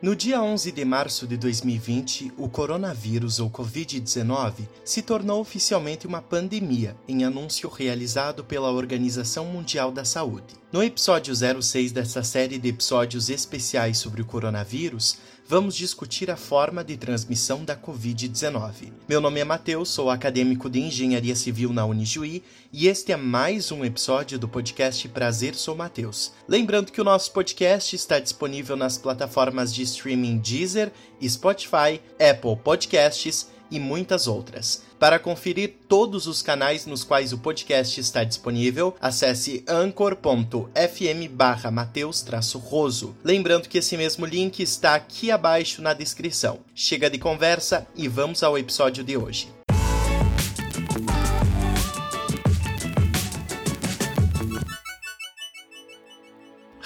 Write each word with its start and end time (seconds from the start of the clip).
No 0.00 0.14
dia 0.14 0.40
11 0.40 0.70
de 0.70 0.84
março 0.84 1.26
de 1.26 1.36
2020, 1.36 2.32
o 2.38 2.48
coronavírus 2.48 3.40
ou 3.40 3.50
Covid-19 3.50 4.68
se 4.84 5.02
tornou 5.02 5.40
oficialmente 5.40 6.06
uma 6.06 6.22
pandemia, 6.22 6.96
em 7.08 7.24
anúncio 7.24 7.68
realizado 7.68 8.44
pela 8.44 8.70
Organização 8.70 9.46
Mundial 9.46 9.90
da 9.90 10.04
Saúde. 10.04 10.54
No 10.70 10.84
episódio 10.84 11.34
06 11.34 11.90
dessa 11.90 12.22
série 12.22 12.58
de 12.58 12.68
episódios 12.68 13.28
especiais 13.28 13.98
sobre 13.98 14.22
o 14.22 14.24
coronavírus, 14.24 15.18
vamos 15.48 15.74
discutir 15.74 16.30
a 16.30 16.36
forma 16.36 16.84
de 16.84 16.94
transmissão 16.98 17.64
da 17.64 17.74
Covid-19. 17.74 18.92
Meu 19.08 19.18
nome 19.18 19.40
é 19.40 19.44
Matheus, 19.44 19.88
sou 19.88 20.10
acadêmico 20.10 20.68
de 20.68 20.78
Engenharia 20.78 21.34
Civil 21.34 21.72
na 21.72 21.86
Unijuí 21.86 22.44
e 22.70 22.86
este 22.86 23.12
é 23.12 23.16
mais 23.16 23.72
um 23.72 23.82
episódio 23.82 24.38
do 24.38 24.46
podcast 24.46 25.08
Prazer 25.08 25.54
Sou 25.54 25.74
Matheus. 25.74 26.32
Lembrando 26.46 26.92
que 26.92 27.00
o 27.00 27.04
nosso 27.04 27.32
podcast 27.32 27.96
está 27.96 28.18
disponível 28.18 28.76
nas 28.76 28.98
plataformas 28.98 29.74
de 29.74 29.82
streaming 29.84 30.36
Deezer, 30.36 30.92
Spotify, 31.26 31.98
Apple 32.20 32.56
Podcasts 32.62 33.48
e 33.70 33.78
muitas 33.78 34.26
outras. 34.26 34.82
Para 34.98 35.18
conferir 35.18 35.74
todos 35.88 36.26
os 36.26 36.42
canais 36.42 36.86
nos 36.86 37.04
quais 37.04 37.32
o 37.32 37.38
podcast 37.38 38.00
está 38.00 38.24
disponível, 38.24 38.96
acesse 39.00 39.64
anchor.fm 39.68 41.28
barra 41.30 41.70
Mateus-Roso. 41.70 43.16
Lembrando 43.22 43.68
que 43.68 43.78
esse 43.78 43.96
mesmo 43.96 44.26
link 44.26 44.60
está 44.60 44.94
aqui 44.94 45.30
abaixo 45.30 45.80
na 45.80 45.94
descrição. 45.94 46.60
Chega 46.74 47.08
de 47.08 47.18
conversa 47.18 47.86
e 47.94 48.08
vamos 48.08 48.42
ao 48.42 48.58
episódio 48.58 49.04
de 49.04 49.16
hoje. 49.16 49.58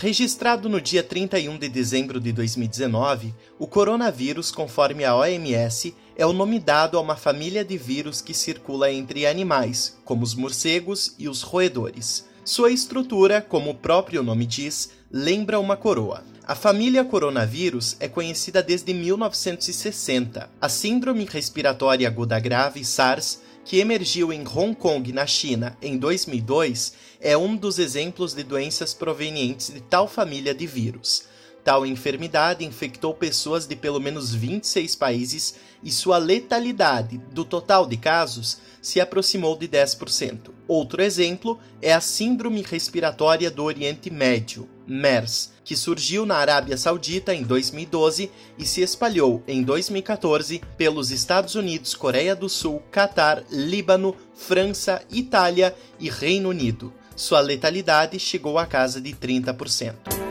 Registrado 0.03 0.69
no 0.69 0.81
dia 0.81 1.01
31 1.01 1.57
de 1.57 1.69
dezembro 1.69 2.19
de 2.19 2.33
2019, 2.33 3.33
o 3.57 3.69
coronavírus, 3.69 4.51
conforme 4.51 5.05
a 5.05 5.15
OMS, 5.15 5.95
é 6.17 6.27
o 6.27 6.33
nome 6.33 6.59
dado 6.59 6.99
a 6.99 7.01
uma 7.01 7.17
família 7.17 7.65
de 7.65 7.77
vírus 7.77 8.21
que 8.21 8.35
circula 8.35 8.93
entre 8.93 9.27
animais, 9.27 9.99
como 10.05 10.23
os 10.23 10.35
morcegos 10.35 11.15
e 11.19 11.29
os 11.29 11.43
roedores. 11.43 12.27
Sua 12.45 12.71
estrutura, 12.71 13.41
como 13.41 13.71
o 13.71 13.75
próprio 13.75 14.23
nome 14.23 14.45
diz, 14.45 14.91
lembra 15.11 15.61
uma 15.61 15.77
coroa. 15.77 16.25
A 16.45 16.57
família 16.57 17.05
coronavírus 17.05 17.97
é 18.01 18.09
conhecida 18.09 18.63
desde 18.63 18.93
1960. 18.93 20.51
A 20.61 20.69
síndrome 20.69 21.25
respiratória 21.25 22.09
aguda 22.09 22.41
grave 22.41 22.85
SARS 22.85 23.41
que 23.65 23.79
emergiu 23.79 24.33
em 24.33 24.45
Hong 24.47 24.75
Kong, 24.75 25.13
na 25.13 25.27
China, 25.27 25.77
em 25.81 25.97
2002, 25.97 26.95
é 27.21 27.37
um 27.37 27.57
dos 27.57 27.79
exemplos 27.79 28.35
de 28.35 28.43
doenças 28.43 28.93
provenientes 28.93 29.73
de 29.73 29.81
tal 29.81 30.09
família 30.09 30.53
de 30.53 30.67
vírus. 30.67 31.25
Tal 31.65 31.87
enfermidade 31.87 32.65
infectou 32.65 33.15
pessoas 33.15 33.67
de 33.67 33.77
pelo 33.77 34.01
menos 34.01 34.35
26 34.35 34.97
países 34.97 35.55
e 35.83 35.93
sua 35.93 36.19
letalidade, 36.19 37.19
do 37.33 37.45
total 37.45 37.87
de 37.87 37.97
casos, 37.97 38.59
se 38.81 39.01
aproximou 39.01 39.57
de 39.57 39.69
10%. 39.69 40.51
Outro 40.67 41.01
exemplo 41.01 41.61
é 41.81 41.93
a 41.93 42.01
Síndrome 42.01 42.63
Respiratória 42.63 43.49
do 43.49 43.63
Oriente 43.63 44.11
Médio, 44.11 44.69
MERS, 44.87 45.53
que 45.65 45.77
surgiu 45.77 46.27
na 46.27 46.37
Arábia 46.37 46.77
Saudita 46.77 47.33
em 47.33 47.45
2012 47.45 48.31
e 48.59 48.67
se 48.67 48.81
espalhou 48.81 49.43
em 49.47 49.63
2014 49.63 50.61
pelos 50.77 51.13
Estados 51.13 51.55
Unidos, 51.55 51.95
Coreia 51.95 52.35
do 52.35 52.49
Sul, 52.49 52.83
Catar, 52.91 53.45
Líbano, 53.51 54.17
França, 54.35 55.01
Itália 55.11 55.75
e 56.01 56.11
Reino 56.11 56.49
Unido. 56.49 56.93
Sua 57.15 57.41
letalidade 57.41 58.19
chegou 58.19 58.59
à 58.59 58.67
casa 58.67 59.01
de 59.01 59.13
30%. 59.13 60.22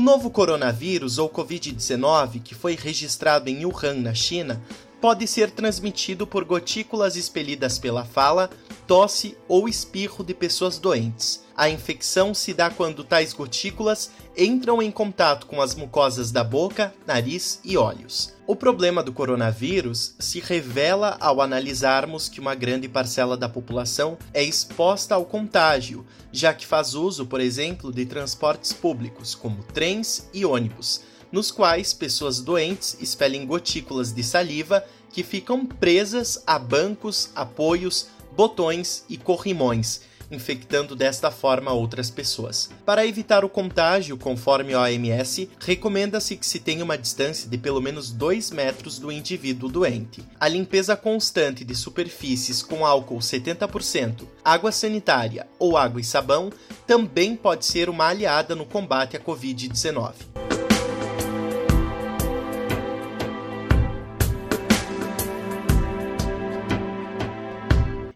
O 0.00 0.02
novo 0.02 0.30
coronavírus 0.30 1.18
ou 1.18 1.28
Covid-19, 1.28 2.42
que 2.42 2.54
foi 2.54 2.74
registrado 2.74 3.50
em 3.50 3.66
Wuhan, 3.66 3.96
na 3.96 4.14
China, 4.14 4.58
pode 4.98 5.26
ser 5.26 5.50
transmitido 5.50 6.26
por 6.26 6.42
gotículas 6.42 7.16
expelidas 7.16 7.78
pela 7.78 8.02
fala, 8.02 8.48
tosse 8.90 9.36
ou 9.46 9.68
espirro 9.68 10.24
de 10.24 10.34
pessoas 10.34 10.76
doentes. 10.76 11.44
A 11.56 11.70
infecção 11.70 12.34
se 12.34 12.52
dá 12.52 12.68
quando 12.70 13.04
tais 13.04 13.32
gotículas 13.32 14.10
entram 14.36 14.82
em 14.82 14.90
contato 14.90 15.46
com 15.46 15.62
as 15.62 15.76
mucosas 15.76 16.32
da 16.32 16.42
boca, 16.42 16.92
nariz 17.06 17.60
e 17.62 17.76
olhos. 17.76 18.34
O 18.48 18.56
problema 18.56 19.00
do 19.00 19.12
coronavírus 19.12 20.16
se 20.18 20.40
revela 20.40 21.16
ao 21.20 21.40
analisarmos 21.40 22.28
que 22.28 22.40
uma 22.40 22.56
grande 22.56 22.88
parcela 22.88 23.36
da 23.36 23.48
população 23.48 24.18
é 24.34 24.42
exposta 24.42 25.14
ao 25.14 25.24
contágio, 25.24 26.04
já 26.32 26.52
que 26.52 26.66
faz 26.66 26.92
uso, 26.92 27.26
por 27.26 27.40
exemplo, 27.40 27.92
de 27.92 28.04
transportes 28.04 28.72
públicos, 28.72 29.36
como 29.36 29.62
trens 29.72 30.28
e 30.34 30.44
ônibus, 30.44 31.02
nos 31.30 31.52
quais 31.52 31.94
pessoas 31.94 32.40
doentes 32.40 32.96
expelem 33.00 33.46
gotículas 33.46 34.12
de 34.12 34.24
saliva 34.24 34.84
que 35.12 35.22
ficam 35.22 35.64
presas 35.64 36.42
a 36.44 36.58
bancos, 36.58 37.30
apoios, 37.36 38.08
botões 38.36 39.04
e 39.08 39.16
corrimões 39.16 40.02
infectando 40.30 40.94
desta 40.94 41.30
forma 41.30 41.72
outras 41.72 42.10
pessoas. 42.10 42.70
Para 42.86 43.06
evitar 43.06 43.44
o 43.44 43.48
contágio, 43.48 44.16
conforme 44.16 44.74
a 44.74 44.82
OMS, 44.82 45.50
recomenda-se 45.58 46.36
que 46.36 46.46
se 46.46 46.60
tenha 46.60 46.84
uma 46.84 46.96
distância 46.96 47.48
de 47.48 47.58
pelo 47.58 47.80
menos 47.80 48.10
2 48.10 48.50
metros 48.52 48.98
do 48.98 49.10
indivíduo 49.10 49.68
doente. 49.68 50.22
A 50.38 50.48
limpeza 50.48 50.96
constante 50.96 51.64
de 51.64 51.74
superfícies 51.74 52.62
com 52.62 52.86
álcool 52.86 53.18
70%, 53.18 54.26
água 54.44 54.72
sanitária 54.72 55.46
ou 55.58 55.76
água 55.76 56.00
e 56.00 56.04
sabão 56.04 56.50
também 56.86 57.36
pode 57.36 57.66
ser 57.66 57.88
uma 57.88 58.06
aliada 58.06 58.54
no 58.54 58.64
combate 58.64 59.16
à 59.16 59.20
Covid-19. 59.20 60.39